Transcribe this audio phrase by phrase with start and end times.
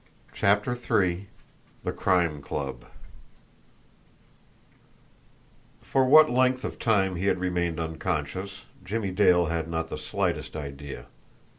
[0.33, 1.27] CHAPTER III
[1.83, 2.85] THE CRIME CLUB
[5.79, 10.55] For what length of time he had remained unconscious, Jimmie Dale had not the slightest
[10.55, 11.05] idea.